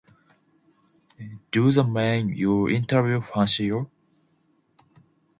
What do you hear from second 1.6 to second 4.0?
the men you interview fancy you?